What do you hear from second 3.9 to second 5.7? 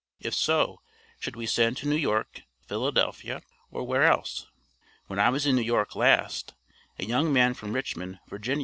else? When I was in New